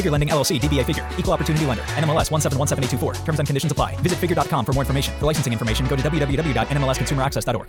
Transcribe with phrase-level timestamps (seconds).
[0.00, 3.24] Figure Lending LLC, DBA Figure, Equal Opportunity Lender, NMLS 1717824.
[3.26, 3.96] Terms and conditions apply.
[3.96, 5.12] Visit figure.com for more information.
[5.18, 7.68] For licensing information, go to www.nmlsconsumeraccess.org.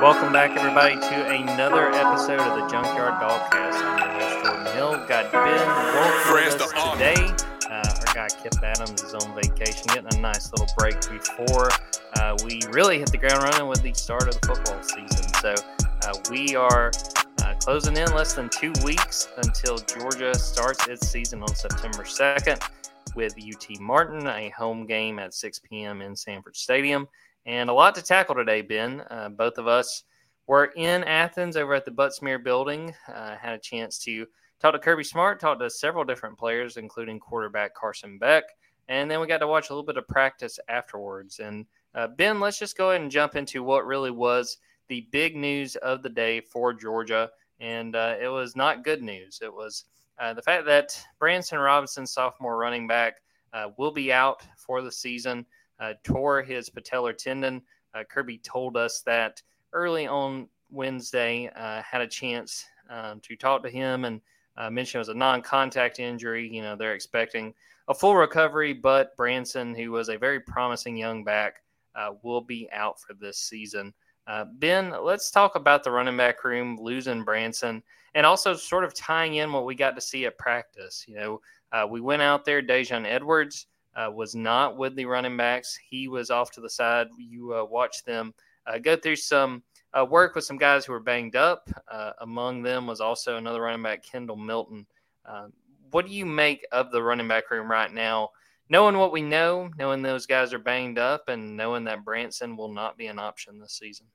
[0.00, 3.82] Welcome back, everybody, to another episode of the Junkyard Dawgcast.
[3.82, 5.08] I'm your host, Jordan Hill.
[5.08, 7.53] Got Ben Wolk with us today.
[8.14, 11.68] Guy Kipp Adams is on vacation, getting a nice little break before
[12.16, 15.28] uh, we really hit the ground running with the start of the football season.
[15.42, 16.92] So uh, we are
[17.42, 22.62] uh, closing in less than two weeks until Georgia starts its season on September 2nd
[23.16, 26.00] with UT Martin, a home game at 6 p.m.
[26.00, 27.08] in Sanford Stadium.
[27.46, 29.02] And a lot to tackle today, Ben.
[29.10, 30.04] Uh, both of us
[30.46, 34.28] were in Athens over at the Butts-Mehre building, uh, had a chance to
[34.64, 38.44] talk to Kirby Smart, talked to several different players, including quarterback Carson Beck.
[38.88, 41.38] And then we got to watch a little bit of practice afterwards.
[41.38, 44.56] And uh, Ben, let's just go ahead and jump into what really was
[44.88, 47.28] the big news of the day for Georgia.
[47.60, 49.40] And uh, it was not good news.
[49.42, 49.84] It was
[50.18, 53.16] uh, the fact that Branson Robinson, sophomore running back,
[53.52, 55.44] uh, will be out for the season
[55.78, 57.60] uh, tore his patellar tendon.
[57.92, 59.42] Uh, Kirby told us that
[59.74, 64.22] early on Wednesday, had a chance um, to talk to him and
[64.56, 66.48] uh, mentioned it was a non contact injury.
[66.48, 67.54] You know, they're expecting
[67.88, 71.62] a full recovery, but Branson, who was a very promising young back,
[71.94, 73.92] uh, will be out for this season.
[74.26, 77.82] Uh, ben, let's talk about the running back room, losing Branson,
[78.14, 81.04] and also sort of tying in what we got to see at practice.
[81.06, 81.40] You know,
[81.72, 83.66] uh, we went out there, Daijun Edwards
[83.96, 85.78] uh, was not with the running backs.
[85.88, 87.08] He was off to the side.
[87.18, 88.32] You uh, watched them
[88.66, 89.62] uh, go through some
[89.98, 91.68] uh, work with some guys who were banged up.
[91.88, 94.86] Uh, among them was also another running back, Kendall Milton.
[95.26, 95.52] Um,
[95.90, 98.30] what do you make of the running back room right now?
[98.68, 102.72] Knowing what we know, knowing those guys are banged up, and knowing that Branson will
[102.72, 104.06] not be an option this season.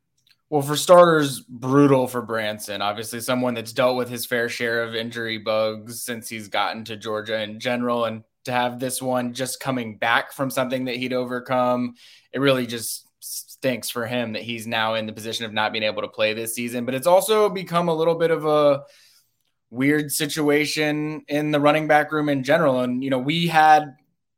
[0.50, 2.82] Well, for starters, brutal for Branson.
[2.82, 6.98] Obviously, someone that's dealt with his fair share of injury bugs since he's gotten to
[6.98, 8.06] Georgia in general.
[8.06, 11.96] And to have this one just coming back from something that he'd overcome.
[12.34, 13.08] It really just
[13.60, 16.34] stinks for him that he's now in the position of not being able to play
[16.34, 16.86] this season.
[16.86, 18.84] But it's also become a little bit of a
[19.70, 22.80] weird situation in the running back room in general.
[22.80, 23.96] And, you know, we had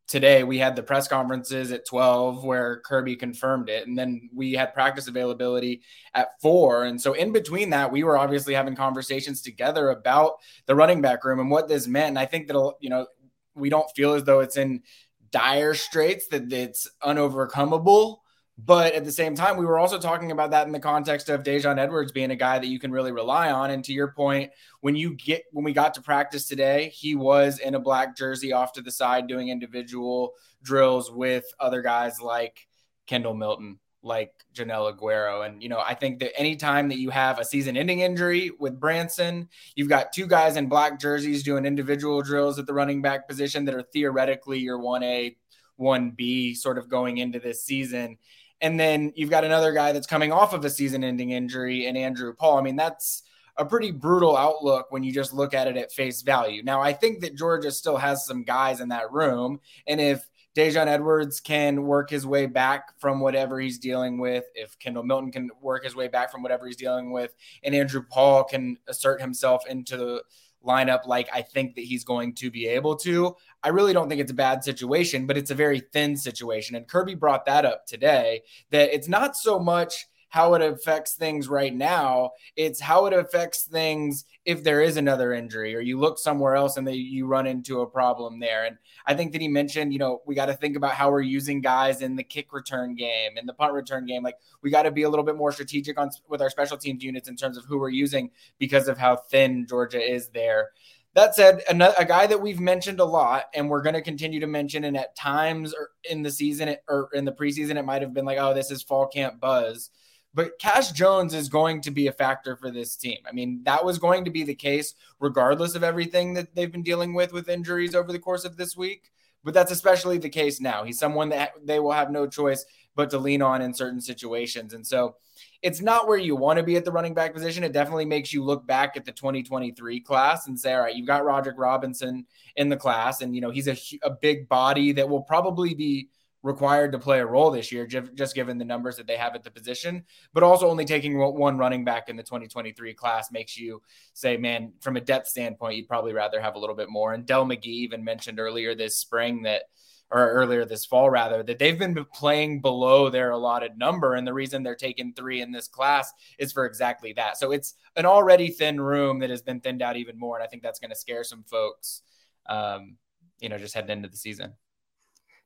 [0.07, 3.87] today, we had the press conferences at 12 where Kirby confirmed it.
[3.87, 5.83] And then we had practice availability
[6.15, 6.85] at four.
[6.85, 10.33] And so in between that, we were obviously having conversations together about
[10.65, 12.09] the running back room and what this meant.
[12.09, 13.05] And I think that, you know,
[13.53, 14.81] we don't feel as though it's in
[15.29, 18.17] dire straits that it's unovercomable.
[18.57, 21.41] But at the same time, we were also talking about that in the context of
[21.41, 23.72] Daijun Edwards being a guy that you can really rely on.
[23.72, 24.51] And to your point,
[24.81, 28.53] when you get when we got to practice today, he was in a black jersey
[28.53, 32.67] off to the side doing individual drills with other guys like
[33.07, 35.45] Kendall Milton like Joenel Aguero.
[35.45, 38.79] And, you know, I think that anytime that you have a season ending injury with
[38.79, 43.28] Branson, you've got two guys in black jerseys doing individual drills at the running back
[43.28, 45.35] position that are theoretically your 1A,
[45.79, 48.17] 1B sort of going into this season.
[48.61, 51.97] And then you've got another guy that's coming off of a season ending injury and
[51.97, 52.57] Andrew Paul.
[52.57, 53.23] I mean, that's
[53.57, 56.63] a pretty brutal outlook when you just look at it at face value.
[56.63, 59.59] Now, I think that Georgia still has some guys in that room.
[59.87, 64.78] And if Daijun Edwards can work his way back from whatever he's dealing with, if
[64.79, 68.43] Kendall Milton can work his way back from whatever he's dealing with, and Andrew Paul
[68.43, 70.23] can assert himself into the
[70.66, 74.22] lineup like I think that he's going to be able to, I really don't think
[74.22, 76.75] it's a bad situation, but it's a very thin situation.
[76.75, 81.49] And Kirby brought that up today that it's not so much how it affects things
[81.49, 82.31] right now.
[82.55, 86.78] It's how it affects things if there is another injury or you look somewhere else
[86.78, 88.63] and then you run into a problem there.
[88.63, 91.19] And I think that he mentioned, you know, we got to think about how we're
[91.19, 94.23] using guys in the kick return game and the punt return game.
[94.23, 97.03] Like we got to be a little bit more strategic on with our special teams
[97.03, 100.69] units in terms of who we're using because of how thin Georgia is there.
[101.13, 104.39] That said, a, a guy that we've mentioned a lot, and we're going to continue
[104.39, 108.01] to mention, and at times er, in the season or in the preseason, it might
[108.01, 109.89] have been like, oh, this is fall camp buzz.
[110.33, 113.17] But Cash Jones is going to be a factor for this team.
[113.28, 116.83] I mean, that was going to be the case regardless of everything that they've been
[116.83, 119.11] dealing with with injuries over the course of this week.
[119.43, 120.83] But that's especially the case now.
[120.83, 122.63] He's someone that they will have no choice
[122.95, 124.73] but to lean on in certain situations.
[124.73, 125.16] And so
[125.61, 127.63] it's not where you want to be at the running back position.
[127.63, 131.07] It definitely makes you look back at the 2023 class and say, all right, you've
[131.07, 132.25] got Roderick Robinson
[132.55, 136.09] in the class, and you know he's a, a big body that will probably be
[136.43, 139.43] required to play a role this year, just given the numbers that they have at
[139.43, 140.03] the position.
[140.34, 143.82] But also, only taking one running back in the 2023 class makes you
[144.14, 147.14] say, man, from a depth standpoint, you'd probably rather have a little bit more.
[147.14, 149.64] And Dell McGee even mentioned earlier this spring that
[150.11, 154.34] or earlier this fall rather that they've been playing below their allotted number and the
[154.34, 158.49] reason they're taking three in this class is for exactly that so it's an already
[158.49, 160.96] thin room that has been thinned out even more and i think that's going to
[160.96, 162.02] scare some folks
[162.47, 162.97] um,
[163.40, 164.53] you know just heading into the season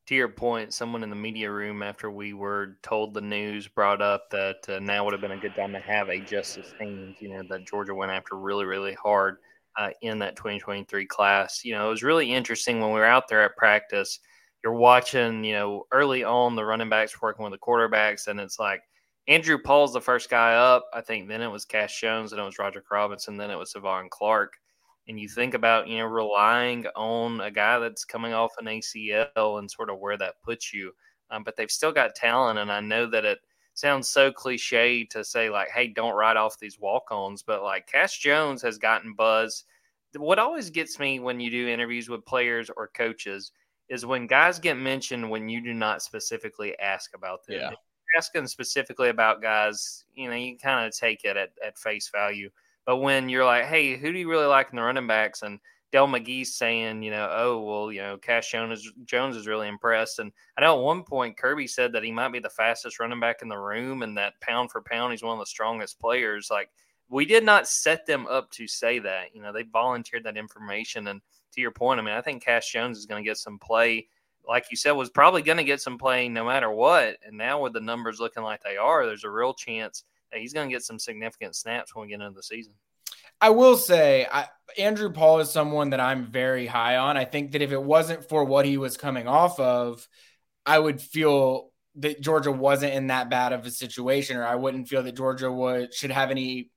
[0.06, 4.02] to your point someone in the media room after we were told the news brought
[4.02, 7.18] up that uh, now would have been a good time to have a justice haynes
[7.20, 9.38] you know that georgia went after really really hard
[9.78, 13.28] uh, in that 2023 class you know it was really interesting when we were out
[13.28, 14.20] there at practice
[14.66, 18.58] you're watching, you know, early on the running backs working with the quarterbacks, and it's
[18.58, 18.82] like
[19.28, 20.88] Andrew Paul's the first guy up.
[20.92, 23.72] I think then it was Cash Jones, and it was Roger Robinson, then it was
[23.72, 24.54] Sevaughn Clark.
[25.08, 29.60] And you think about, you know, relying on a guy that's coming off an ACL
[29.60, 30.92] and sort of where that puts you.
[31.30, 33.40] Um, but they've still got talent, and I know that it
[33.74, 38.20] sounds so cliche to say like, "Hey, don't write off these walk-ons," but like Cash
[38.20, 39.66] Jones has gotten buzz.
[40.16, 43.52] What always gets me when you do interviews with players or coaches
[43.90, 47.58] is when guys get mentioned when you do not specifically ask about them.
[47.62, 47.72] Yeah.
[48.18, 52.50] asking specifically about guys, you know, you kind of take it at, at face value.
[52.86, 55.42] But when you're like, hey, who do you really like in the running backs?
[55.42, 55.60] And
[55.92, 60.20] Dell McGee's saying, you know, oh, well, you know, Cash Jones, Jones is really impressed.
[60.20, 63.20] And I know at one point Kirby said that he might be the fastest running
[63.20, 66.50] back in the room and that pound for pound, he's one of the strongest players.
[66.52, 66.70] Like,
[67.10, 69.34] we did not set them up to say that.
[69.34, 71.08] You know, they volunteered that information.
[71.08, 71.22] And
[71.54, 74.08] to your point, I mean, I think Cash Jones is going to get some play.
[74.48, 77.18] Like you said, was probably going to get some play no matter what.
[77.26, 80.04] And now with the numbers looking like they are, there's a real chance
[80.34, 82.74] he's going to get some significant snaps when we get into the season.
[83.42, 87.18] I will say, I, Andrew Paul is someone that I'm very high on.
[87.18, 90.08] I think that if it wasn't for what he was coming off of,
[90.66, 94.88] I would feel that Georgia wasn't in that bad of a situation, or I wouldn't
[94.88, 96.72] feel that Georgia would should have any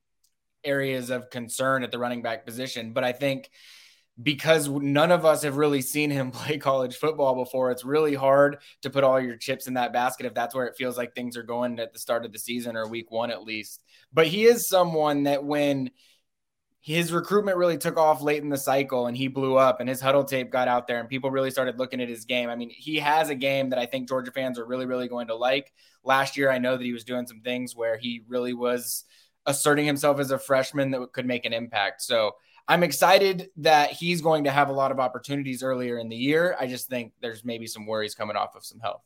[0.63, 2.93] areas of concern at the running back position.
[2.93, 3.49] But I think
[4.21, 8.57] because none of us have really seen him play college football before, it's really hard
[8.81, 11.37] to put all your chips in that basket if that's where it feels like things
[11.37, 13.81] are going at the start of the season or week one at least.
[14.11, 15.91] But he is someone that when
[16.81, 20.01] his recruitment really took off late in the cycle and he blew up and his
[20.01, 22.49] Hudl tape got out there and people really started looking at his game.
[22.49, 25.27] I mean, he has a game that I think Georgia fans are really, really going
[25.27, 25.73] to like.
[26.03, 29.03] Last year, I know that he was doing some things where he really was
[29.45, 32.01] asserting himself as a freshman that could make an impact.
[32.01, 32.31] So
[32.69, 36.55] I'm excited that he's going to have a lot of opportunities earlier in the year.
[36.59, 39.01] I just think there's maybe some worries coming off of some health.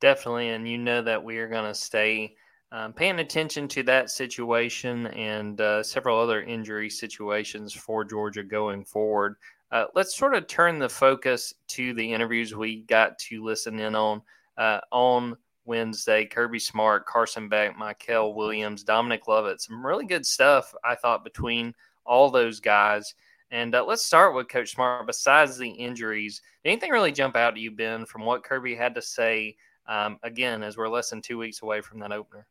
[0.00, 0.48] Definitely.
[0.48, 2.34] And you know that we are going to stay
[2.72, 8.82] um, paying attention to that situation and uh, several other injury situations for Georgia going
[8.82, 9.36] forward.
[9.70, 13.94] Uh, let's sort of turn the focus to the interviews we got to listen in
[13.94, 14.22] on
[14.56, 15.36] uh, on
[15.66, 16.24] Wednesday.
[16.24, 19.60] Kirby Smart, Carson Beck, Mykel Williams, Dominic Lovett.
[19.60, 21.74] Some really good stuff, I thought, between
[22.04, 23.14] all those guys.
[23.50, 25.06] And uh, let's start with Coach Smart.
[25.06, 28.94] Besides the injuries, did anything really jump out to you, Ben, from what Kirby had
[28.96, 29.56] to say?
[29.86, 32.46] Um, again, as we're less than two weeks away from that opener.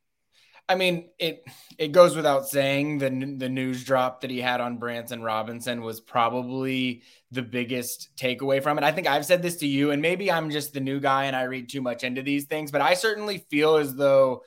[0.69, 1.43] I mean, it
[1.77, 5.99] it goes without saying the the news drop that he had on Branson Robinson was
[5.99, 8.83] probably the biggest takeaway from it.
[8.85, 11.35] I think I've said this to you, and maybe I'm just the new guy and
[11.35, 14.43] I read too much into these things, but I certainly feel as though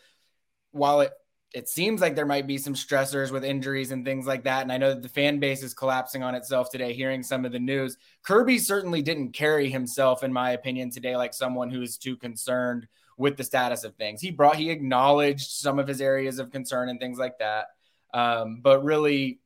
[0.70, 1.12] while it
[1.56, 4.60] it seems like there might be some stressors with injuries and things like that.
[4.60, 7.52] And I know that the fan base is collapsing on itself today, hearing some of
[7.52, 7.96] the news.
[8.24, 12.86] Kirby certainly didn't carry himself, in my opinion, today like someone who is too concerned
[13.16, 14.20] with the status of things.
[14.20, 17.68] He brought, he acknowledged some of his areas of concern and things like that.
[18.12, 19.40] Um, but really,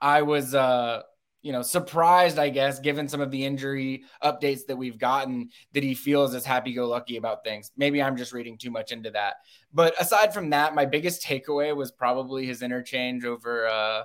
[0.00, 1.02] I was, uh,
[1.42, 5.82] you know, surprised, I guess, given some of the injury updates that we've gotten, that
[5.82, 7.72] he feels as happy go lucky about things.
[7.76, 9.36] Maybe I'm just reading too much into that.
[9.74, 14.04] But aside from that, my biggest takeaway was probably his interchange over uh,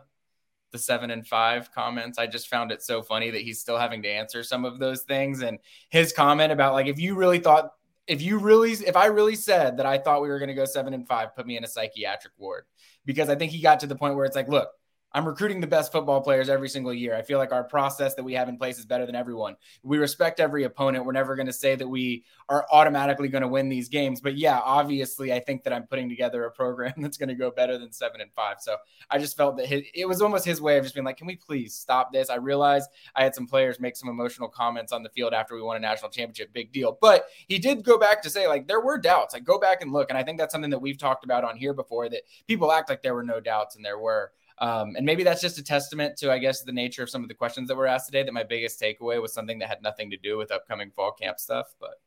[0.71, 2.17] the seven and five comments.
[2.17, 5.03] I just found it so funny that he's still having to answer some of those
[5.03, 5.43] things.
[5.43, 7.71] And his comment about, like, if you really thought,
[8.07, 10.65] if you really, if I really said that I thought we were going to go
[10.65, 12.63] seven and five, put me in a psychiatric ward
[13.05, 14.69] because I think he got to the point where it's like, look,
[15.13, 17.15] I'm recruiting the best football players every single year.
[17.15, 19.55] I feel like our process that we have in place is better than everyone.
[19.81, 21.05] We respect every opponent.
[21.05, 24.19] We're never going to say that we are automatically going to win these games.
[24.19, 27.51] But yeah, obviously, I think that I'm putting together a program that's going to go
[27.51, 28.57] better than seven and five.
[28.59, 28.75] So
[29.09, 31.27] I just felt that his, it was almost his way of just being like, can
[31.27, 32.29] we please stop this?
[32.29, 35.61] I realized I had some players make some emotional comments on the field after we
[35.61, 36.51] won a national championship.
[36.51, 36.97] Big deal.
[36.99, 39.33] But he did go back to say, like, there were doubts.
[39.33, 40.09] Like, go back and look.
[40.09, 42.89] And I think that's something that we've talked about on here before that people act
[42.89, 44.31] like there were no doubts and there were.
[44.59, 47.27] Um, and maybe that's just a testament to, I guess, the nature of some of
[47.27, 48.23] the questions that were asked today.
[48.23, 51.39] That my biggest takeaway was something that had nothing to do with upcoming fall camp
[51.39, 51.75] stuff.
[51.79, 51.99] But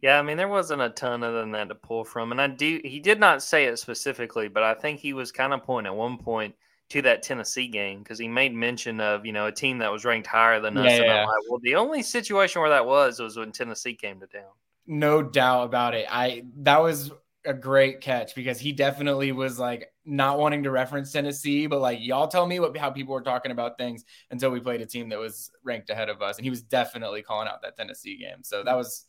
[0.00, 2.32] yeah, I mean, there wasn't a ton other than that to pull from.
[2.32, 5.52] And I do, he did not say it specifically, but I think he was kind
[5.52, 6.54] of pointing at one point
[6.90, 10.04] to that Tennessee game because he made mention of, you know, a team that was
[10.04, 10.84] ranked higher than us.
[10.84, 11.20] Yeah, and yeah.
[11.20, 14.52] I'm like, well, the only situation where that was was when Tennessee came to town.
[14.86, 16.06] No doubt about it.
[16.08, 17.10] I, that was
[17.44, 21.98] a great catch because he definitely was like not wanting to reference Tennessee, but like
[22.00, 25.08] y'all tell me what how people were talking about things until we played a team
[25.08, 28.42] that was ranked ahead of us, and he was definitely calling out that Tennessee game.
[28.42, 29.04] So that was,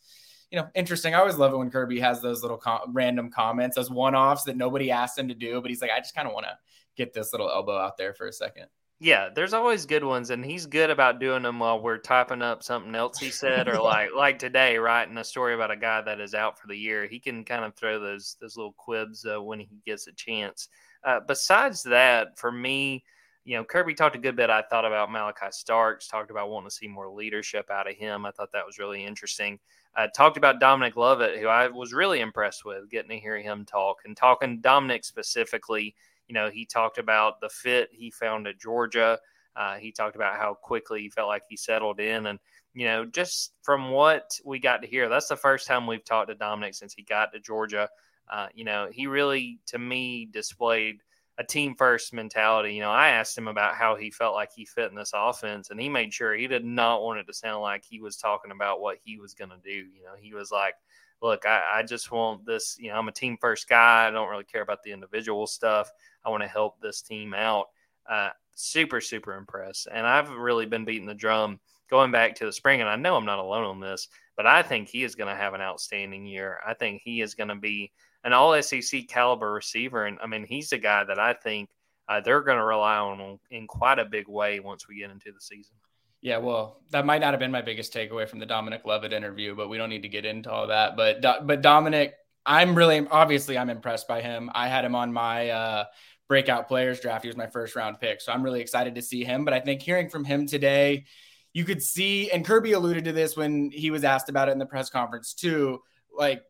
[0.51, 1.13] you know, interesting.
[1.13, 4.43] I always love it when Kirby has those little com- random comments, those one offs
[4.43, 6.57] that nobody asked him to do, but he's like, I just kind of want to
[6.95, 8.65] get this little elbow out there for a second.
[8.99, 12.63] Yeah, there's always good ones, and he's good about doing them while we're typing up
[12.63, 16.19] something else he said, or like like today, writing a story about a guy that
[16.19, 17.05] is out for the year.
[17.05, 20.69] He can kind of throw those those little quibs uh, when he gets a chance.
[21.03, 23.03] Uh, besides that, for me,
[23.45, 24.49] you know, Kirby talked a good bit.
[24.49, 28.25] I thought about Malaki Starks, talked about wanting to see more leadership out of him.
[28.25, 29.57] I thought that was really interesting.
[29.95, 33.65] Uh, talked about Dominic Lovett, who I was really impressed with, getting to hear him
[33.65, 35.95] talk and talking Dominic specifically
[36.27, 39.17] you know, he talked about the fit he found at Georgia.
[39.55, 42.27] Uh, he talked about how quickly he felt like he settled in.
[42.27, 42.37] And,
[42.73, 46.29] you know, just from what we got to hear, that's the first time we've talked
[46.29, 47.89] to Dominic since he got to Georgia.
[48.29, 51.01] Uh, you know, he really, to me, displayed
[51.37, 52.73] a team first mentality.
[52.73, 55.69] You know, I asked him about how he felt like he fit in this offense,
[55.69, 58.51] and he made sure he did not want it to sound like he was talking
[58.51, 59.69] about what he was going to do.
[59.69, 60.73] You know, he was like,
[61.21, 64.07] look, I, I, just want this, you know, I'm a team first guy.
[64.07, 65.91] I don't really care about the individual stuff.
[66.23, 67.67] I want to help this team out.
[68.07, 69.87] Uh, super, super impressed.
[69.91, 72.81] And I've really been beating the drum going back to the spring.
[72.81, 75.39] And I know I'm not alone on this, but I think he is going to
[75.39, 76.59] have an outstanding year.
[76.65, 77.91] I think he is going to be
[78.27, 80.05] an all SEC caliber receiver.
[80.05, 81.69] And I mean, he's a guy that I think
[82.09, 85.31] uh, they're going to rely on in quite a big way once we get into
[85.31, 85.77] the season.
[86.19, 89.55] Yeah, well, that might not have been my biggest takeaway from the Dominic Lovett interview,
[89.55, 90.97] but we don't need to get into all that.
[90.97, 92.15] But but Dominic,
[92.45, 94.51] I'm really obviously I'm impressed by him.
[94.53, 95.85] I had him on my uh,
[96.27, 97.23] breakout players draft.
[97.23, 99.45] He was my first round pick, so I'm really excited to see him.
[99.45, 101.05] But I think hearing from him today,
[101.53, 104.59] you could see, and Kirby alluded to this when he was asked about it in
[104.59, 105.79] the press conference too.
[106.13, 106.41] Like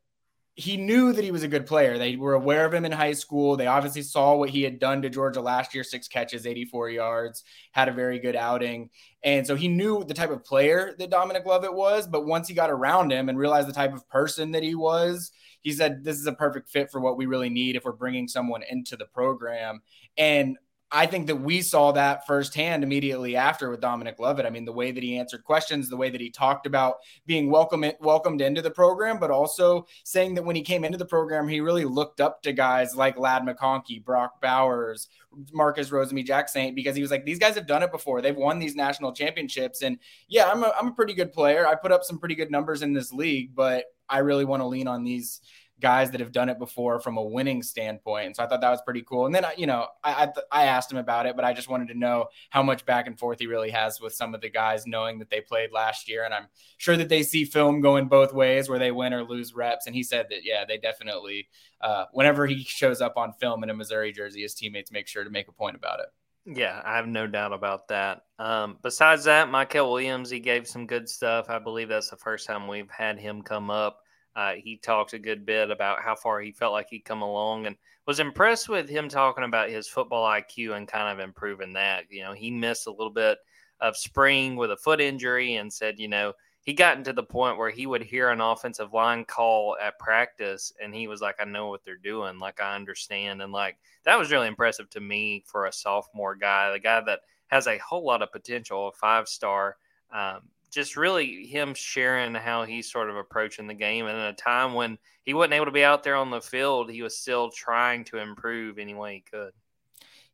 [0.60, 2.00] he knew that he was a good player.
[2.00, 3.56] They were aware of him in high school.
[3.56, 7.44] They obviously saw what he had done to Georgia last year six catches, 84 yards,
[7.74, 8.90] had a very good outing.
[9.22, 12.08] And so he knew the type of player that Dominic Lovett was.
[12.08, 15.32] But once he got around him and realized the type of person that he was,
[15.62, 18.28] he said, This is a perfect fit for what we really need if we're bringing
[18.28, 19.82] someone into the program.
[20.18, 20.58] And
[20.89, 24.46] I think that we saw that firsthand immediately after with Dominic Lovett.
[24.46, 27.50] I mean, the way that he answered questions, the way that he talked about being
[27.50, 31.48] welcome, welcomed into the program, but also saying that when he came into the program,
[31.48, 35.10] he really looked up to guys like Ladd McConkey, Brock Bowers,
[35.51, 38.22] Marcus Rosemy-Jacksaint, because he was like, these guys have done it before.
[38.22, 39.82] They've won these national championships.
[39.82, 41.67] And yeah, I'm a, I'm a pretty good player.
[41.67, 44.67] I put up some pretty good numbers in this league, but I really want to
[44.67, 45.41] lean on these
[45.80, 48.26] guys that have done it before from a winning standpoint.
[48.26, 49.28] And so I thought that was pretty cool.
[49.28, 51.90] And then, you know, I, I, I, asked him about it, but I just wanted
[51.90, 54.88] to know how much back and forth he really has with some of the guys
[54.88, 56.26] knowing that they played last year.
[56.26, 59.54] And I'm sure that they see film going both ways where they win or lose
[59.54, 59.86] reps.
[59.86, 61.48] And he said that, yeah, they definitely,
[61.82, 65.24] uh, whenever he shows up on film in a Missouri jersey, his teammates make sure
[65.24, 66.08] to make a point about it.
[66.56, 68.22] Yeah, I have no doubt about that.
[68.40, 71.50] Um, besides that, Mykel Williams, he gave some good stuff.
[71.50, 74.00] I believe that's the first time we've had him come up.
[74.38, 77.65] Uh, he talks a good bit about how far he felt like he'd come along
[77.65, 77.75] and
[78.06, 82.03] was impressed with him talking about his football IQ and kind of improving that.
[82.12, 83.39] You know, he missed a little bit
[83.82, 87.58] of spring with a foot injury and said, you know, he gotten to the point
[87.58, 91.46] where he would hear an offensive line call at practice and he was like, I
[91.46, 92.38] know what they're doing.
[92.38, 93.41] Like, I understand.
[93.41, 97.22] And like, that was really impressive to me for a sophomore guy, the guy that
[97.48, 99.77] has a whole lot of potential, a five star.
[100.12, 100.41] Um,
[100.78, 104.06] just really him sharing how he's sort of approaching the game.
[104.06, 106.92] And at a time when he wasn't able to be out there on the field,
[106.92, 109.54] he was still trying to improve any way he could.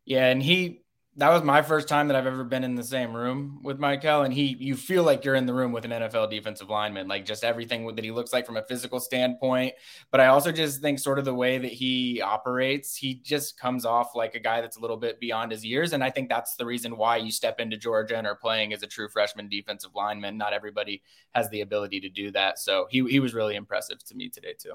[0.03, 0.82] Yeah, and he
[1.17, 4.25] that was my first time that I've ever been in the same room with Mykel,
[4.25, 7.23] and he you feel like you're in the room with an NFL defensive lineman, like
[7.25, 9.73] just everything that he looks like from a physical standpoint.
[10.09, 13.85] But I also just think sort of the way that he operates, he just comes
[13.85, 16.55] off like a guy that's a little bit beyond his years, and I think that's
[16.55, 19.91] the reason why you step into Georgia and are playing as a true freshman defensive
[19.93, 20.37] lineman.
[20.37, 21.03] Not everybody
[21.35, 24.55] has the ability to do that, so he he was really impressive to me today
[24.57, 24.73] too.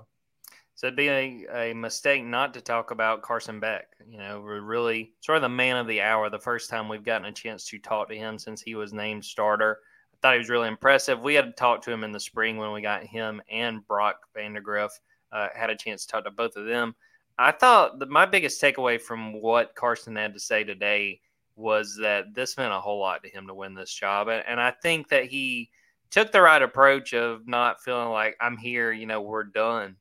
[0.78, 3.88] So it'd be a, a mistake not to talk about Carson Beck.
[4.08, 6.30] You know, we're really sort of the man of the hour.
[6.30, 9.24] The first time we've gotten a chance to talk to him since he was named
[9.24, 9.80] starter.
[10.14, 11.20] I thought he was really impressive.
[11.20, 14.90] We had talked to him in the spring when we got him and Brock Vandagriff.
[15.32, 16.94] Uh, had a chance to talk to both of them.
[17.40, 21.20] I thought that my biggest takeaway from what Carson had to say today
[21.56, 24.28] was that this meant a whole lot to him to win this job.
[24.28, 25.70] And I think that he
[26.10, 29.96] took the right approach of not feeling like I'm here, you know, we're done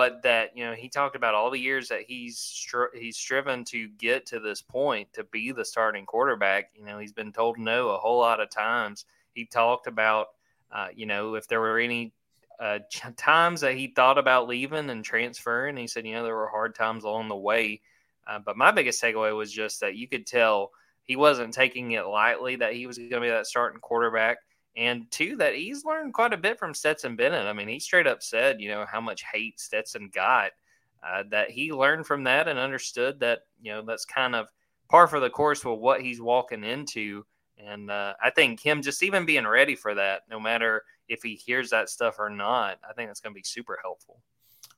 [0.00, 3.62] but that you know he talked about all the years that he's stri- he's striven
[3.66, 6.70] to get to this point to be the starting quarterback.
[6.74, 9.04] You know, he's been told no a whole lot of times.
[9.34, 10.28] He talked about
[10.72, 12.14] uh, you know if there were any
[12.58, 12.78] uh,
[13.18, 15.76] times that he thought about leaving and transferring.
[15.76, 17.82] He said, you know, there were hard times along the way.
[18.26, 20.70] Uh, but my biggest takeaway was just that you could tell
[21.04, 24.38] he wasn't taking it lightly that he was going to be that starting quarterback
[24.76, 27.46] and two that he's learned quite a bit from Stetson Bennett.
[27.46, 30.52] I mean, he straight up said, you know, how much hate Stetson got.
[31.02, 34.48] Uh, that he learned from that and understood that you know that's kind of
[34.90, 37.24] par for the course with what he's walking into.
[37.56, 41.34] And uh, I think him just even being ready for that, no matter if he
[41.34, 44.20] hears that stuff or not, I think that's going to be super helpful.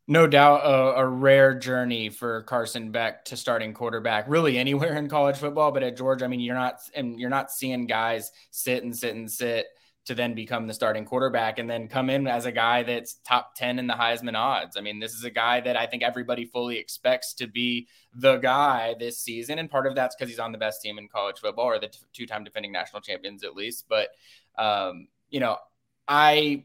[0.09, 5.09] No doubt, a, a, rare journey for Carson Beck to starting quarterback, really anywhere in
[5.09, 5.71] college football.
[5.71, 9.15] But at Georgia, I mean, you're not and you're not seeing guys sit and sit
[9.15, 9.67] and sit
[10.05, 13.55] to then become the starting quarterback and then come in as a guy that's top
[13.55, 14.77] 10 in the Heisman odds.
[14.77, 18.39] I mean, this is a guy that I think everybody fully expects to be the
[18.39, 19.59] guy this season.
[19.59, 21.89] And part of that's because he's on the best team in college football or the
[21.89, 23.87] t- two time defending national champions at least.
[23.89, 24.09] But,
[24.59, 25.57] um, you know,
[26.09, 26.65] I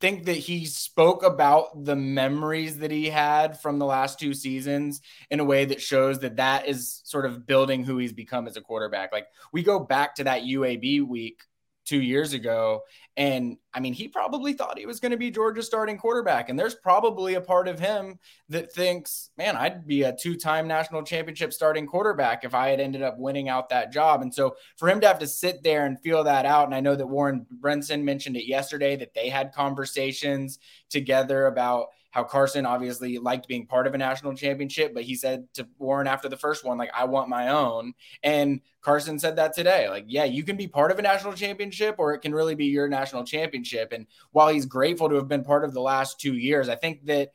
[0.00, 5.02] think that he spoke about the memories that he had from the last two seasons
[5.30, 8.56] in a way that shows that that is sort of building who he's become as
[8.56, 9.12] a quarterback.
[9.12, 11.42] Like we go back to that UAB week
[11.90, 12.82] two years ago.
[13.16, 16.48] And I mean, he probably thought he was going to be Georgia's starting quarterback.
[16.48, 20.68] And there's probably a part of him that thinks, man, I'd be a two time
[20.68, 24.22] national championship starting quarterback if I had ended up winning out that job.
[24.22, 26.80] And so for him to have to sit there and feel that out, and I
[26.80, 30.60] know that Warren Brinson mentioned it yesterday that they had conversations
[30.90, 35.46] together about how Carson obviously liked being part of a national championship, but he said
[35.54, 37.94] to Warren after the first one, like, I want my own.
[38.22, 39.88] And Carson said that today.
[39.88, 42.66] Like, yeah, you can be part of a national championship or it can really be
[42.66, 43.92] your national championship.
[43.92, 47.06] And while he's grateful to have been part of the last two years, I think
[47.06, 47.30] that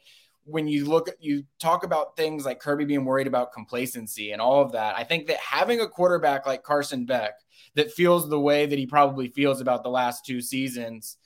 [0.47, 4.61] when you look you talk about things like Kirby being worried about complacency and all
[4.61, 7.33] of that, I think that having a quarterback like Carson Beck
[7.73, 11.17] that feels the way that he probably feels about the last two seasons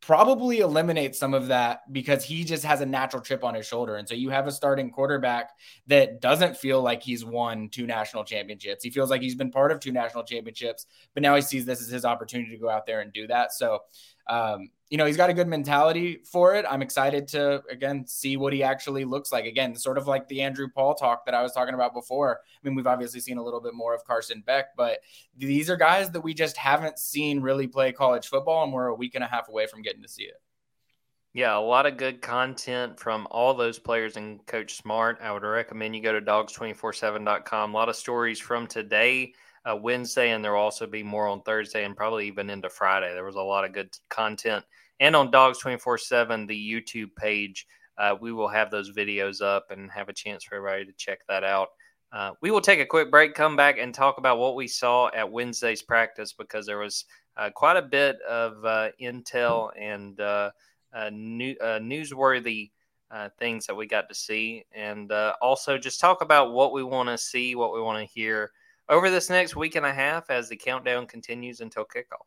[0.00, 3.96] probably eliminates some of that because he just has a natural chip on his shoulder.
[3.96, 5.50] And so you have a starting quarterback
[5.88, 8.84] that doesn't feel like he's won two national championships.
[8.84, 11.80] He feels like he's been part of two national championships, but now he sees this
[11.80, 13.52] as his opportunity to go out there and do that.
[13.52, 13.80] So
[14.28, 16.64] um, you know, he's got a good mentality for it.
[16.68, 19.44] I'm excited to again see what he actually looks like.
[19.44, 22.40] Again, sort of like the Andrew Paul talk that I was talking about before.
[22.44, 25.00] I mean, we've obviously seen a little bit more of Carson Beck, but
[25.36, 28.94] these are guys that we just haven't seen really play college football, and we're a
[28.94, 30.40] week and a half away from getting to see it.
[31.32, 35.18] Yeah, a lot of good content from all those players and Coach Smart.
[35.20, 37.74] I would recommend you go to dawgs247.com.
[37.74, 39.34] A lot of stories from today
[39.68, 43.12] uh, Wednesday, and there will also be more on Thursday and probably even into Friday.
[43.12, 44.64] There was a lot of good content.
[45.00, 47.66] And on Dawgs 24 7, the YouTube page,
[47.98, 51.20] uh, we will have those videos up and have a chance for everybody to check
[51.28, 51.68] that out.
[52.12, 55.10] Uh, we will take a quick break, come back, and talk about what we saw
[55.14, 57.04] at Wednesday's practice because there was
[57.36, 60.50] uh, quite a bit of uh, intel and uh,
[61.10, 62.70] new, newsworthy
[63.38, 64.64] things that we got to see.
[64.72, 65.10] And
[65.42, 68.52] also just talk about what we want to see, what we want to hear
[68.88, 72.26] over this next week and a half as the countdown continues until kickoff.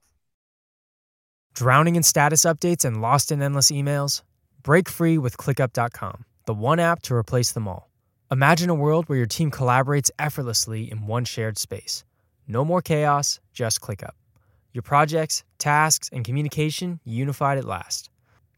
[1.53, 4.21] Drowning in status updates and lost in endless emails?
[4.63, 7.89] Break free with ClickUp.com, the one app to replace them all.
[8.31, 12.03] Imagine a world where your team collaborates effortlessly in one shared space.
[12.47, 14.11] No more chaos, just ClickUp.
[14.71, 18.09] Your projects, tasks, and communication unified at last.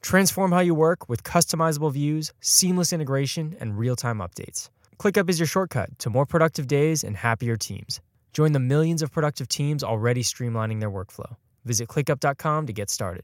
[0.01, 4.69] Transform how you work with customizable views, seamless integration, and real time updates.
[5.01, 8.01] ClickUp is your shortcut to more productive days and happier teams.
[8.33, 11.37] Join the millions of productive teams already streamlining their workflow.
[11.65, 13.23] Visit clickup.com to get started.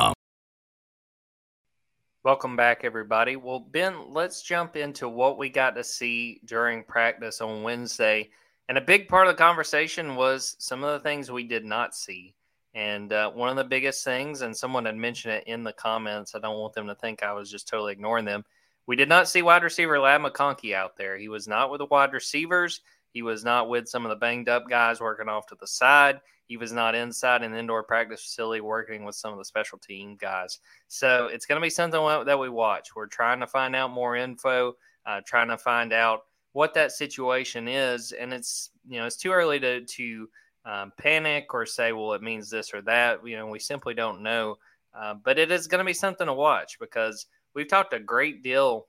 [2.23, 3.35] Welcome back, everybody.
[3.35, 8.29] Well, Ben, let's jump into what we got to see during practice on Wednesday.
[8.69, 11.95] And a big part of the conversation was some of the things we did not
[11.95, 12.35] see.
[12.75, 16.35] And uh, one of the biggest things, and someone had mentioned it in the comments,
[16.35, 18.45] I don't want them to think I was just totally ignoring them.
[18.85, 21.17] We did not see wide receiver Ladd McConkey out there.
[21.17, 22.81] He was not with the wide receivers.
[23.11, 26.21] He was not with some of the banged up guys working off to the side.
[26.45, 30.17] He was not inside an indoor practice facility working with some of the special team
[30.19, 30.59] guys.
[30.87, 32.95] So it's going to be something that we watch.
[32.95, 37.67] We're trying to find out more info, uh, trying to find out what that situation
[37.67, 38.11] is.
[38.11, 40.29] And it's, you know, it's too early to, to
[40.65, 43.25] um, panic or say, well, it means this or that.
[43.25, 44.57] You know, we simply don't know.
[44.93, 48.43] Uh, but it is going to be something to watch because we've talked a great
[48.43, 48.87] deal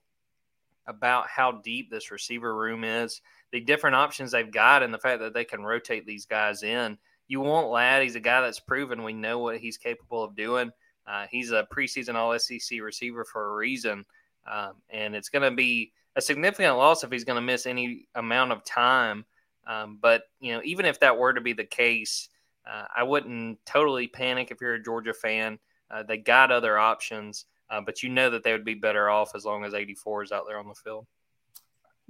[0.85, 3.21] about how deep this receiver room is
[3.53, 6.97] the different options they've got and the fact that they can rotate these guys in.
[7.27, 8.01] You want Ladd.
[8.01, 9.03] He's a guy that's proven.
[9.03, 10.71] We know what he's capable of doing.
[11.05, 14.05] Uh, he's a preseason All SEC receiver for a reason.
[14.51, 18.07] Um, and it's going to be a significant loss if he's going to miss any
[18.15, 19.23] amount of time.
[19.67, 22.29] Um, but, you know, even if that were to be the case,
[22.65, 25.59] uh, I wouldn't totally panic if you're a Georgia fan.
[25.91, 29.35] Uh, they got other options, uh, but you know that they would be better off
[29.35, 31.05] as long as 84 is out there on the field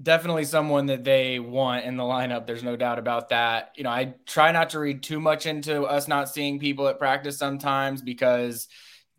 [0.01, 2.45] definitely someone that they want in the lineup.
[2.47, 3.71] There's no doubt about that.
[3.75, 6.99] You know, I try not to read too much into us not seeing people at
[6.99, 8.67] practice sometimes because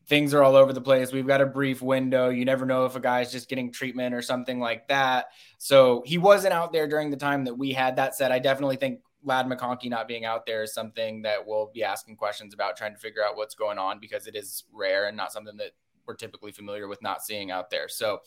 [0.06, 1.12] things are all over the place.
[1.12, 2.28] We've got a brief window.
[2.28, 5.26] You never know if a guy's just getting treatment or something like that.
[5.58, 7.96] So he wasn't out there during the time that we had.
[7.96, 11.70] That said, I definitely think Ladd McConkey not being out there is something that we'll
[11.72, 15.06] be asking questions about, trying to figure out what's going on because it is rare
[15.06, 15.70] and not something that
[16.06, 17.88] we're typically familiar with not seeing out there.
[17.88, 18.18] So,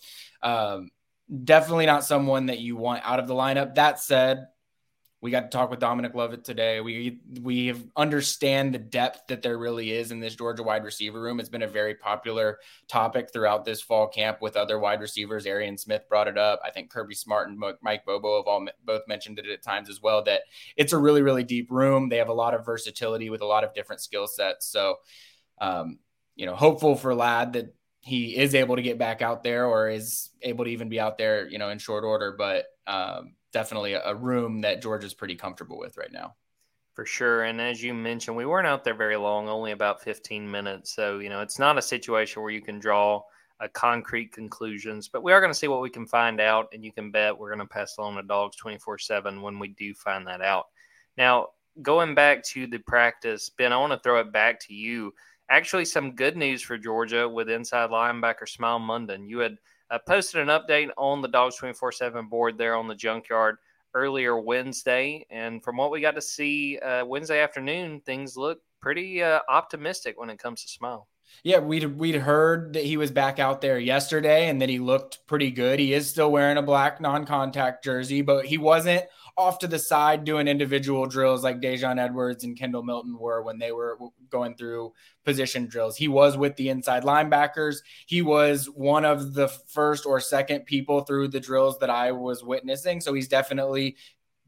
[0.41, 0.89] um,
[1.43, 3.75] definitely not someone that you want out of the lineup.
[3.75, 4.47] That said,
[5.19, 6.79] we got to talk with Dominic Lovett today.
[6.79, 11.39] We we understand the depth that there really is in this Georgia wide receiver room.
[11.39, 15.47] It's been a very popular topic throughout this fall camp with other wide receivers.
[15.47, 16.59] Arian Smith brought it up.
[16.63, 20.01] I think Kirby Smart and Mike Bobo have all both mentioned it at times as
[20.01, 20.23] well.
[20.23, 20.41] That
[20.75, 22.09] it's a really really deep room.
[22.09, 24.67] They have a lot of versatility with a lot of different skill sets.
[24.67, 24.97] So,
[25.59, 25.97] um,
[26.35, 27.73] you know, hopeful for Ladd that
[28.07, 31.17] he is able to get back out there or is able to even be out
[31.17, 32.33] there, you know, in short order.
[32.37, 36.33] But um, definitely a, room that George is pretty comfortable with right now.
[36.93, 37.43] For sure.
[37.43, 40.95] And as you mentioned, we weren't out there very long, only about 15 minutes.
[40.95, 43.21] So, you know, it's not a situation where you can draw
[43.59, 46.67] a concrete conclusions, but we are going to see what we can find out.
[46.71, 49.67] And you can bet we're going to pass along the dawgs 24 7 when we
[49.67, 50.67] do find that out.
[51.17, 51.47] Now,
[51.81, 55.13] going back to the practice, Ben, I want to throw it back to you
[55.49, 59.27] actually some good news for Georgia with inside linebacker Smael Mondon.
[59.27, 59.57] You had
[59.89, 63.57] uh, posted an update on the Dawgs 24 7 board there on the junkyard
[63.93, 65.25] earlier Wednesday.
[65.29, 70.19] And from what we got to see uh, Wednesday afternoon, things look pretty uh, optimistic
[70.19, 71.05] when it comes to Smael.
[71.43, 75.25] Yeah, we'd we'd heard that he was back out there yesterday and that he looked
[75.27, 75.79] pretty good.
[75.79, 79.03] He is still wearing a black non-contact jersey, but he wasn't
[79.37, 83.59] off to the side doing individual drills like Daijun Edwards and Kendall Milton were when
[83.59, 83.97] they were
[84.29, 84.93] going through
[85.25, 85.95] position drills.
[85.95, 87.77] He was with the inside linebackers.
[88.07, 92.43] He was one of the first or second people through the drills that I was
[92.43, 92.99] witnessing.
[92.99, 93.97] So he's definitely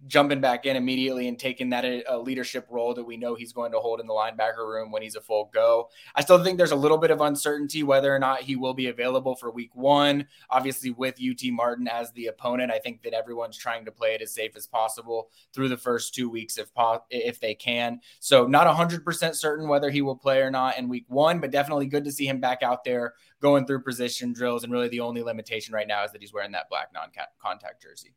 [0.08, 3.54] jumping back in immediately and taking that a, uh, leadership role that we know he's
[3.54, 5.90] going to hold in the linebacker room when he's a full go.
[6.16, 8.88] I still think there's a little bit of uncertainty whether or not he will be
[8.88, 10.28] available for week one.
[10.50, 14.22] Obviously, with UT Martin as the opponent, I think that everyone's trying to play it
[14.22, 18.00] as safe as possible through the first two weeks if po- if they can.
[18.20, 21.88] So not 100% certain whether he will play or not in week one, but definitely
[21.88, 24.64] good to see him back out there going through position drills.
[24.64, 28.16] And really the only limitation right now is that he's wearing that black non-contact jersey.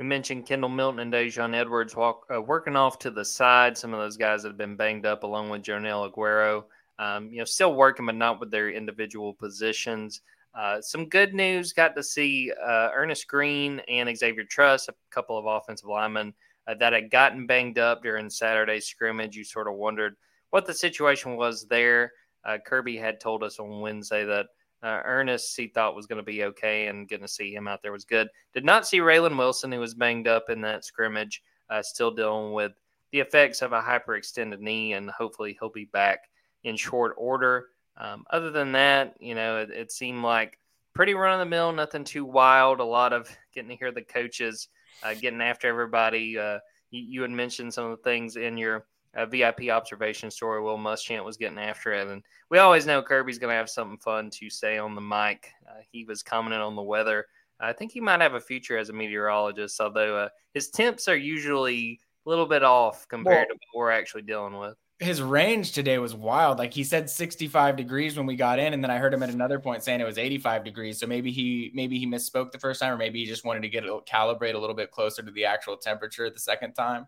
[0.00, 3.76] We mentioned Kendall Milton and Daijun Edwards walk, uh, working off to the side.
[3.76, 6.64] Some of those guys that have been banged up, along with Joenel Aguero.
[6.98, 10.22] Um, you know, still working, but not with their individual positions.
[10.54, 11.74] Uh, some good news.
[11.74, 16.32] Got to see uh, Earnest Greene and Xavier Truss, a couple of offensive linemen
[16.66, 19.36] uh, that had gotten banged up during Saturday's scrimmage.
[19.36, 20.16] You sort of wondered
[20.48, 22.10] what the situation was there.
[22.42, 24.46] Uh, Kirby had told us on Wednesday that
[24.82, 27.82] uh, Earnest, he thought was going to be okay, and getting to see him out
[27.82, 28.28] there was good.
[28.54, 32.52] Did not see Raylan Wilson, who was banged up in that scrimmage, uh, still dealing
[32.52, 32.72] with
[33.12, 36.30] the effects of a hyperextended knee, and hopefully he'll be back
[36.64, 37.68] in short order.
[37.96, 40.58] Um, other than that, you know, it, it seemed like
[40.94, 42.80] pretty run of the mill, nothing too wild.
[42.80, 44.68] A lot of getting to hear the coaches
[45.02, 46.38] uh, getting after everybody.
[46.38, 46.58] Uh,
[46.90, 50.62] you, you, had mentioned some of the things in your uh, VIP observation story.
[50.62, 53.98] Will Muschamp was getting after it, and we always know Kirby's going to have something
[53.98, 55.50] fun to say on the mic.
[55.68, 57.26] Uh, he was commenting on the weather.
[57.60, 61.16] I think he might have a future as a meteorologist, although uh, his temps are
[61.16, 65.72] usually a little bit off compared well, to what we're actually dealing with his range
[65.72, 66.58] today was wild.
[66.58, 69.30] Like he said 65 degrees when we got in, and then I heard him at
[69.30, 71.00] another point saying it was 85 degrees.
[71.00, 73.70] So maybe he maybe he misspoke the first time, or maybe he just wanted to
[73.70, 77.06] get it calibrate a little bit closer to the actual temperature the second time.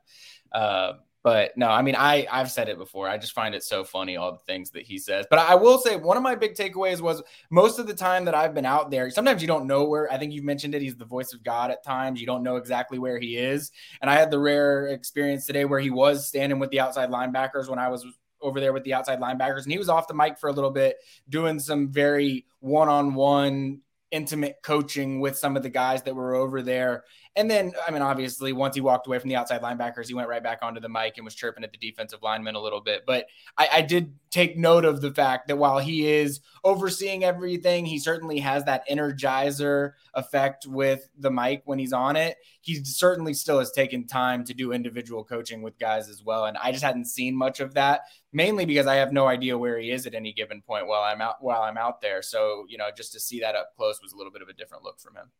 [0.50, 3.08] Uh, but no, I mean, I I've said it before.
[3.08, 5.26] I just find it so funny all the things that he says.
[5.30, 8.34] But I will say one of my big takeaways was most of the time that
[8.34, 9.10] I've been out there.
[9.10, 10.12] Sometimes you don't know where.
[10.12, 10.82] I think you've mentioned it.
[10.82, 12.20] He's the voice of God at times.
[12.20, 13.70] You don't know exactly where he is.
[14.00, 17.68] And I had the rare experience today where he was standing with the outside linebackers
[17.68, 18.04] when I was
[18.40, 20.72] over there with the outside linebackers, and he was off the mic for a little
[20.72, 20.96] bit,
[21.28, 23.80] doing some very one-on-one
[24.10, 27.04] intimate coaching with some of the guys that were over there.
[27.34, 30.28] And then, I mean, obviously, once he walked away from the outside linebackers, he went
[30.28, 33.04] right back onto the mic and was chirping at the defensive lineman a little bit.
[33.06, 37.86] But I, I, did take note of the fact that while he is overseeing everything,
[37.86, 42.36] he certainly has that energizer effect with the mic when he's on it.
[42.60, 46.44] He certainly still has taken time to do individual coaching with guys as well.
[46.44, 48.02] And I just hadn't seen much of that,
[48.34, 51.22] mainly because I have no idea where he is at any given point while I'm
[51.22, 52.20] out while I'm out there.
[52.20, 54.52] So, you know, just to see that up close was a little bit of a
[54.52, 55.30] different look from him.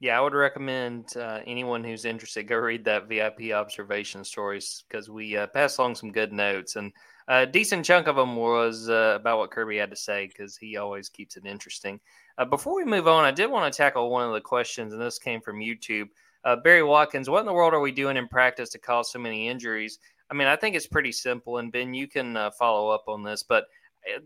[0.00, 5.10] Yeah, I would recommend uh, anyone who's interested go read that VIP observation stories because
[5.10, 6.90] we uh, passed along some good notes and
[7.28, 10.76] a decent chunk of them was uh, about what Kirby had to say because he
[10.76, 12.00] always keeps it interesting.
[12.38, 15.00] Uh, before we move on, I did want to tackle one of the questions, and
[15.00, 16.08] this came from YouTube.
[16.44, 19.20] Uh, Barry Watkins, what in the world are we doing in practice to cause so
[19.20, 20.00] many injuries?
[20.28, 23.22] I mean, I think it's pretty simple, and Ben, you can uh, follow up on
[23.22, 23.66] this, but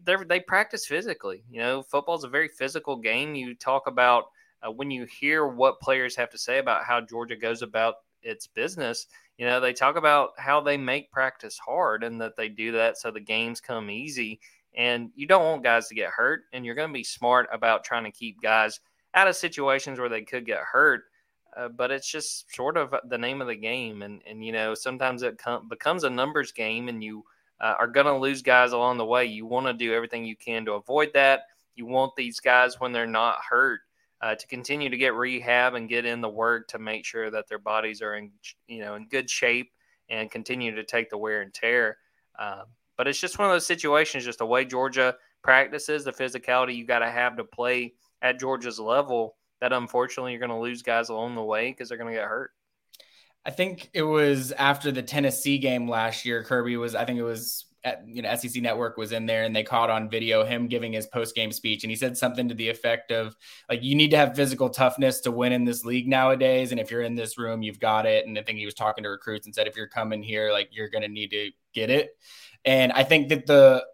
[0.07, 1.45] they practice physically.
[1.51, 3.35] You know, football is a very physical game.
[3.35, 4.25] You talk about
[4.65, 8.47] uh, when you hear what players have to say about how Georgia goes about its
[8.47, 9.07] business,
[9.39, 12.97] you know, they talk about how they make practice hard and that they do that
[12.97, 14.41] so the games come easy.
[14.77, 17.85] And you don't want guys to get hurt, and you're going to be smart about
[17.85, 18.81] trying to keep guys
[19.15, 21.05] out of situations where they could get hurt.
[21.57, 24.75] Uh, but it's just sort of the name of the game, and and you know
[24.75, 27.25] sometimes it com- becomes a numbers game, and you
[27.61, 29.25] uh, are going to lose guys along the way.
[29.25, 31.43] You want to do everything you can to avoid that.
[31.77, 33.83] You want these guys when they're not hurt
[34.25, 37.47] uh, to continue to get rehab and get in the work to make sure that
[37.47, 38.31] their bodies are in
[38.67, 39.71] you know in good shape
[40.09, 41.99] and continue to take the wear and tear.
[42.39, 42.63] Uh,
[42.97, 46.87] but it's just one of those situations, just the way Georgia practices, the physicality you
[46.87, 49.37] got to have to play at Georgia's level.
[49.61, 52.27] That unfortunately you're going to lose guys along the way because they're going to get
[52.29, 52.53] hurt.
[53.45, 56.43] I think it was after the Tennessee game last year.
[56.43, 57.67] Kirby was, I think it was
[58.07, 61.07] you know SEC Network was in there and they caught on video him giving his
[61.07, 61.85] post game speech.
[61.85, 63.37] And he said something to the effect of
[63.69, 66.71] like you need to have physical toughness to win in this league nowadays.
[66.71, 68.27] And if you're in this room you've got it.
[68.27, 70.69] And I think he was talking to recruits and said if you're coming here like
[70.73, 72.17] you're going to need to get it.
[72.65, 73.85] And I think that the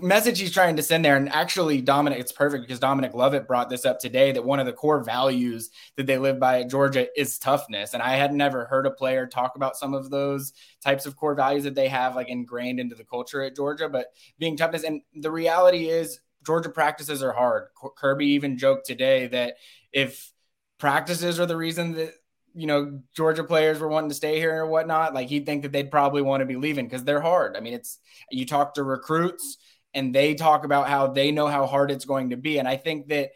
[0.00, 1.16] message he's trying to send there.
[1.16, 4.66] And actually, Dominic, it's perfect because Dominic Lovett brought this up today that one of
[4.66, 7.94] the core values that they live by at Georgia is toughness.
[7.94, 10.52] And I had never heard a player talk about some of those
[10.82, 14.12] types of core values that they have like ingrained into the culture at Georgia, but
[14.38, 14.84] being toughness.
[14.84, 17.68] And the reality is, Georgia practices are hard.
[17.96, 19.56] Kirby even joked today that
[19.92, 20.32] if
[20.78, 22.14] practices are the reason that
[22.54, 25.72] you know Georgia players were wanting to stay here or whatnot, like he'd think that
[25.72, 27.56] they'd probably want to be leaving because they're hard.
[27.56, 27.98] I mean, it's
[28.30, 29.58] you talk to recruits
[29.94, 32.76] and they talk about how they know how hard it's going to be, and I
[32.76, 33.30] think that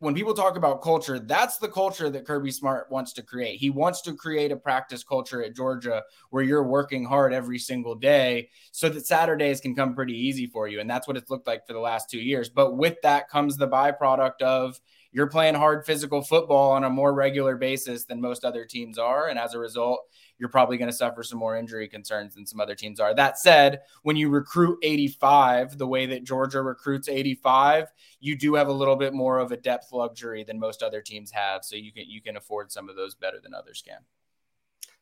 [0.00, 3.58] when people talk about culture, that's the culture that Kirby Smart wants to create.
[3.58, 7.96] He wants to create a practice culture at Georgia where you're working hard every single
[7.96, 10.78] day so that Saturdays can come pretty easy for you.
[10.78, 12.48] And that's what it's looked like for the last two years.
[12.48, 14.78] But with that comes the byproduct of
[15.10, 19.28] you're playing hard physical football on a more regular basis than most other teams are.
[19.28, 20.00] And as a result,
[20.38, 23.14] you're probably going to suffer some more injury concerns than some other teams are.
[23.14, 27.88] That said, when you recruit 85 the way that Georgia recruits 85,
[28.20, 31.30] you do have a little bit more of a depth luxury than most other teams
[31.30, 31.64] have.
[31.64, 34.00] So you can you can afford some of those better than others can.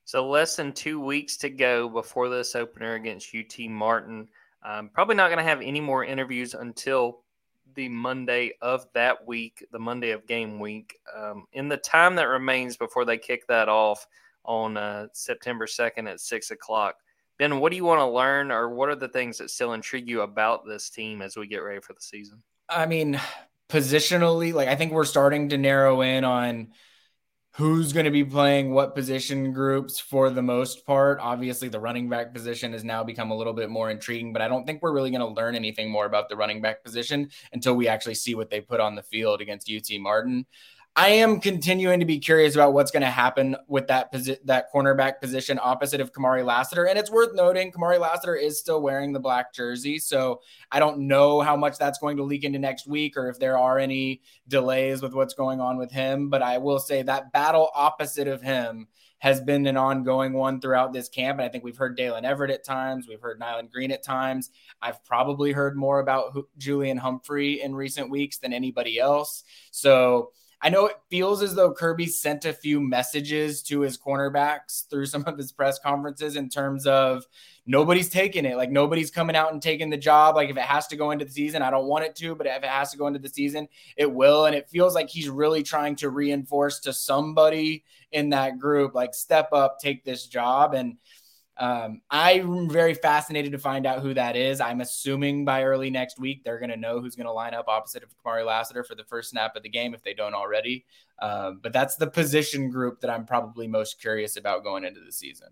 [0.05, 4.29] So less than two weeks to go before this opener against UT Martin.
[4.65, 7.23] Um, probably not going to have any more interviews until
[7.77, 10.99] the Monday of that week, the Monday of game week.
[11.17, 14.07] Um, in the time that remains before they kick that off
[14.45, 16.97] on uh, September 2nd at 6 o'clock,
[17.39, 20.09] Ben, what do you want to learn, or what are the things that still intrigue
[20.09, 22.43] you about this team as we get ready for the season?
[22.69, 23.21] I mean,
[23.69, 26.69] positionally, like I think we're starting to narrow in on
[27.57, 31.19] who's going to be playing what position groups for the most part.
[31.23, 34.49] Obviously, the running back position has now become a little bit more intriguing, but I
[34.49, 37.75] don't think we're really going to learn anything more about the running back position until
[37.75, 40.45] we actually see what they put on the field against UT Martin.
[40.99, 44.73] I am continuing to be curious about what's going to happen with that posi- that
[44.73, 46.87] cornerback position opposite of Kamari Lassiter.
[46.87, 49.99] And it's worth noting Kamari Lassiter is still wearing the black jersey.
[49.99, 50.41] So
[50.73, 53.59] I don't know how much that's going to leak into next week or if there
[53.59, 56.31] are any delays with what's going on with him.
[56.31, 60.95] But I will say that battle opposite of him has been an ongoing one throughout
[60.95, 61.39] this camp.
[61.39, 63.07] And I think we've heard Daylen Everett at times.
[63.07, 64.51] We've heard Nyland Green at times.
[64.81, 69.45] I've probably heard more about Julian Humphrey in recent weeks than anybody else.
[69.71, 70.31] So
[70.63, 75.07] I know it feels as though Kirby sent a few messages to his cornerbacks through
[75.07, 77.25] some of his press conferences in terms of
[77.67, 78.57] nobody's taking it.
[78.57, 80.37] Like nobody's coming out and taking the job.
[80.37, 82.47] Like if it has to go into the season, I don't want it to, but
[82.47, 84.47] if it has to go into the season, it will.
[84.47, 89.15] And it feels like he's really trying to reinforce to somebody in that group, like
[89.15, 90.75] step up, take this job.
[90.75, 90.97] And
[91.59, 94.61] um, I'm very fascinated to find out who that is.
[94.61, 97.69] I'm assuming by early next week they're going to know who's going to line up
[97.69, 100.85] opposite of Kamari Lassiter for the first snap of the game if they don't already.
[101.19, 105.13] Um, but that's the position group that I'm probably most curious about going into the
[105.13, 105.49] season.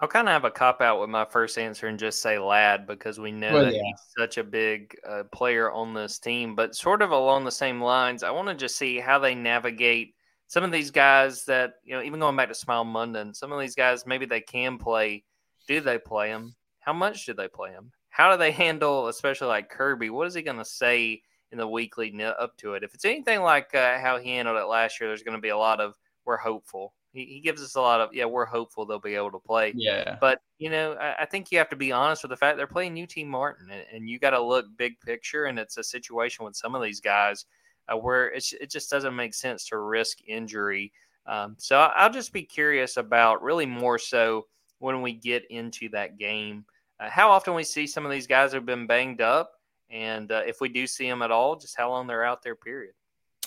[0.00, 2.86] I'll kind of have a cop out with my first answer and just say Ladd
[2.86, 3.80] because we know well, that yeah.
[3.82, 6.54] he's such a big uh, player on this team.
[6.54, 10.15] But sort of along the same lines, I want to just see how they navigate
[10.48, 13.60] some of these guys that you know, even going back to Smael Mondon, some of
[13.60, 15.24] these guys maybe they can play.
[15.66, 16.54] Do they play them?
[16.80, 17.90] How much do they play them?
[18.10, 20.10] How do they handle, especially like Kirby?
[20.10, 22.84] What is he going to say in the week leading up to it?
[22.84, 25.48] If it's anything like uh, how he handled it last year, there's going to be
[25.48, 26.94] a lot of we're hopeful.
[27.12, 29.72] He, he, gives us a lot of yeah, we're hopeful they'll be able to play.
[29.74, 32.56] Yeah, but you know, I, I think you have to be honest with the fact
[32.56, 35.46] they're playing UT Martin, and, and you got to look big picture.
[35.46, 37.46] And it's a situation with some of these guys
[37.88, 40.92] uh, where it just doesn't make sense to risk injury.
[41.26, 44.46] Um, so I'll just be curious about really more so
[44.78, 46.64] when we get into that game,
[47.00, 49.52] uh, how often we see some of these guys have been banged up,
[49.90, 52.54] and uh, if we do see them at all, just how long they're out there.
[52.54, 52.94] Period.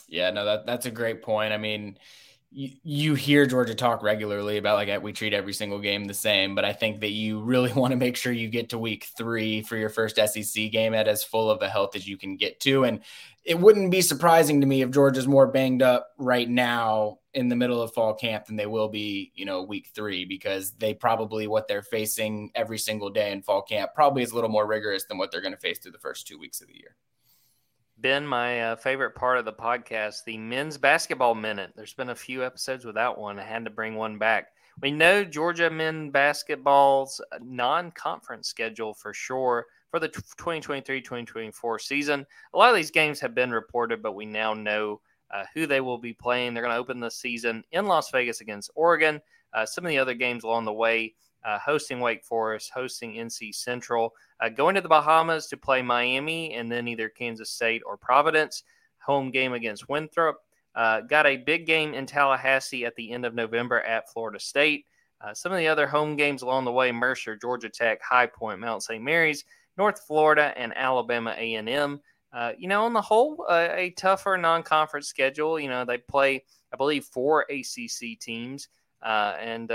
[0.07, 1.53] Yeah, no, that that's a great point.
[1.53, 1.97] I mean,
[2.51, 6.65] you, hear Georgia talk regularly about like we treat every single game the same, but
[6.65, 9.77] I think that you really want to make sure you get to week three for
[9.77, 12.85] your first SEC game at as full of a health as you can get to.
[12.85, 13.01] And
[13.43, 17.55] it wouldn't be surprising to me if Georgia's more banged up right now in the
[17.55, 21.47] middle of fall camp than they will be, you know, week three, because they probably
[21.47, 25.05] what they're facing every single day in fall camp probably is a little more rigorous
[25.05, 26.95] than what they're going to face through the first two weeks of the year
[28.01, 31.71] been my uh, favorite part of the podcast, the men's basketball minute.
[31.75, 33.39] There's been a few episodes without one.
[33.39, 34.47] I had to bring one back.
[34.81, 42.25] We know Georgia men basketball's non conference schedule for sure for the 2023 2024 season.
[42.53, 45.81] A lot of these games have been reported, but we now know uh, who they
[45.81, 46.53] will be playing.
[46.53, 49.19] They're going to open the season in Las Vegas against Oregon.
[49.53, 53.55] Uh, some of the other games along the way uh, hosting Wake Forest, hosting NC
[53.55, 57.97] Central, uh, going to the Bahamas to play Miami, and then either Kansas State or
[57.97, 58.63] Providence.
[58.99, 60.41] Home game against Winthrop.
[60.75, 64.85] Uh, got a big game in Tallahassee at the end of November at Florida State.
[65.21, 68.59] Uh, some of the other home games along the way: Mercer, Georgia Tech, High Point,
[68.59, 69.03] Mount St.
[69.03, 69.45] Mary's,
[69.77, 71.99] North Florida, and Alabama A&M.
[72.31, 75.59] Uh, you know, on the whole, uh, a tougher non-conference schedule.
[75.59, 78.67] You know, they play, I believe, four ACC teams,
[79.01, 79.71] and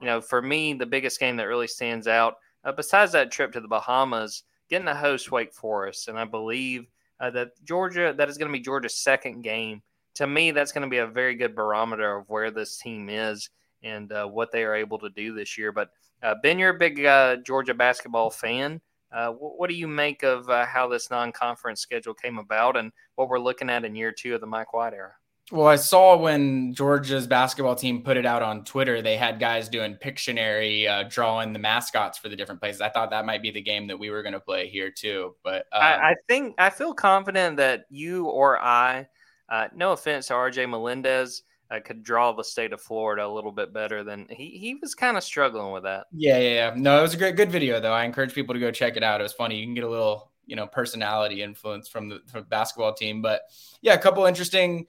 [0.00, 3.52] you know, for me, the biggest game that really stands out, uh, besides that trip
[3.52, 6.86] to the Bahamas, getting to host Wake Forest, and I believe
[7.20, 9.82] uh, that Georgia, that is going to be Georgia's second game.
[10.14, 13.50] To me, that's going to be a very good barometer of where this team is
[13.82, 15.72] and uh, what they are able to do this year.
[15.72, 15.90] But
[16.22, 18.80] uh, Ben, you're a big uh, Georgia basketball fan.
[19.12, 23.38] Uh, what do you make of how this non-conference schedule came about and what we're
[23.38, 25.12] looking at in year two of the Mike White era?
[25.52, 29.68] Well, I saw when Georgia's basketball team put it out on Twitter, they had guys
[29.68, 32.80] doing Pictionary, uh, drawing the mascots for the different places.
[32.80, 35.36] I thought that might be the game that we were going to play here too.
[35.44, 39.06] But um, I, I, think I feel confident that you or I,
[39.48, 43.52] uh, no offense to RJ Melendez, uh, could draw the state of Florida a little
[43.52, 46.06] bit better than he, he was kind of struggling with that.
[46.12, 46.74] Yeah, yeah, yeah.
[46.76, 47.92] No, it was a great, good video though.
[47.92, 49.20] I encourage people to go check it out.
[49.20, 49.58] It was funny.
[49.58, 53.22] You can get a little, you know, personality influence from the, from the basketball team.
[53.22, 53.42] But
[53.80, 54.86] yeah, a couple interesting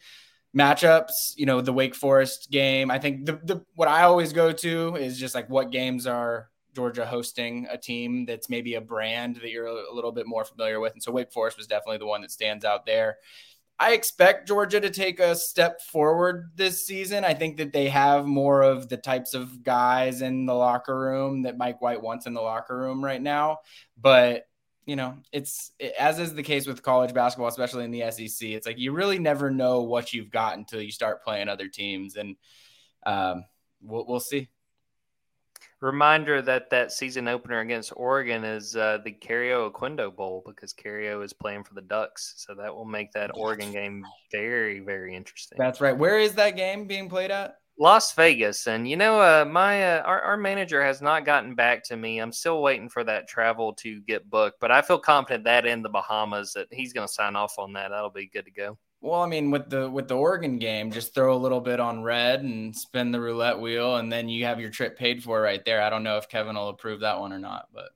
[0.58, 2.90] matchups, you know, the Wake Forest game.
[2.90, 6.50] I think the, the what I always go to is just like what games are
[6.74, 10.80] Georgia hosting a team that's maybe a brand that you're a little bit more familiar
[10.80, 10.94] with.
[10.94, 13.18] And so Wake Forest was definitely the one that stands out there.
[13.80, 17.24] I expect Georgia to take a step forward this season.
[17.24, 21.44] I think that they have more of the types of guys in the locker room
[21.44, 23.60] that Mike White wants in the locker room right now.
[24.00, 24.48] But
[24.88, 28.50] you know, it's as is the case with college basketball, especially in the SEC.
[28.50, 32.16] It's like you really never know what you've got until you start playing other teams,
[32.16, 32.38] and
[33.06, 33.44] um,
[33.82, 34.48] we'll, we'll see.
[35.82, 41.24] Reminder that that season opener against Oregon is uh, the Kario Oquendo Bowl because Kario
[41.24, 45.58] is playing for the Ducks, so that will make that Oregon game very, very interesting.
[45.60, 45.96] That's right.
[45.96, 47.58] Where is that game being played at?
[47.80, 51.84] Las Vegas, and you know, uh, my uh, our, our manager has not gotten back
[51.84, 52.18] to me.
[52.18, 55.84] I'm still waiting for that travel to get booked, but I feel confident that in
[55.84, 57.90] the Bahamas that he's going to sign off on that.
[57.90, 58.80] That'll be good to go.
[59.02, 62.02] Well, I mean, with the with the Oregon game, just throw a little bit on
[62.02, 65.64] red and spin the roulette wheel, and then you have your trip paid for right
[65.64, 65.82] there.
[65.82, 67.90] I don't know if Kevin will approve that one or not, but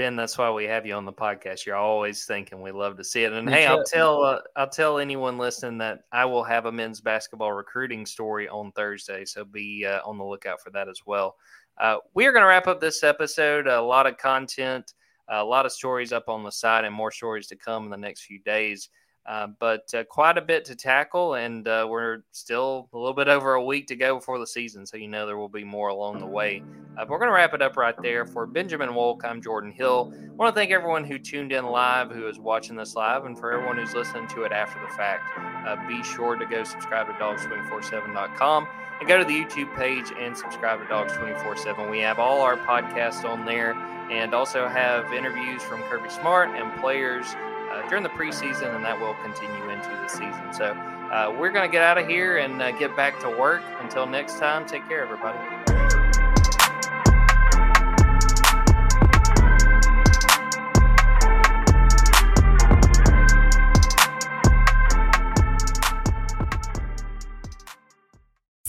[0.00, 1.66] Ben, that's why we have you on the podcast.
[1.66, 2.62] You're always thinking.
[2.62, 3.34] We love to see it.
[3.34, 3.66] And hey.
[3.66, 8.06] I'll tell uh, I'll tell anyone listening that I will have a men's basketball recruiting
[8.06, 11.36] story on Thursday, so be uh, on the lookout for that as well.
[11.76, 13.66] Uh, we are going to wrap up this episode.
[13.66, 14.94] A lot of content,
[15.28, 17.98] a lot of stories up on the site, and more stories to come in the
[17.98, 18.88] next few days.
[19.30, 23.28] Uh, but uh, quite a bit to tackle, and uh, we're still a little bit
[23.28, 25.86] over a week to go before the season, so you know there will be more
[25.86, 26.64] along the way.
[26.98, 28.26] Uh, we're going to wrap it up right there.
[28.26, 30.12] For Benjamin Wolk, I'm Jordan Hill.
[30.12, 33.38] I want to thank everyone who tuned in live, who is watching this live, and
[33.38, 35.38] for everyone who's listening to it after the fact.
[35.64, 38.66] Uh, be sure to go subscribe to dawgs247.com
[38.98, 41.88] and go to the YouTube page and subscribe to Dawgs 24 7.
[41.88, 43.74] We have all our podcasts on there
[44.10, 47.36] and also have interviews from Kirby Smart and players
[47.70, 50.52] uh, during the preseason, and that will continue into the season.
[50.52, 50.72] So
[51.12, 53.62] uh, we're going to get out of here and uh, get back to work.
[53.80, 55.38] Until next time, take care, everybody.